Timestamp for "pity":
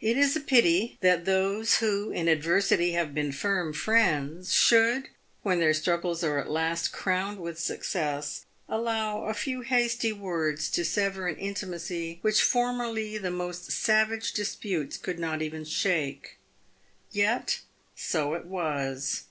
0.40-0.96